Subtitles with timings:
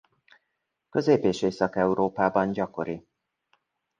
[0.89, 3.07] Közép- és Észak-Európában gyakori.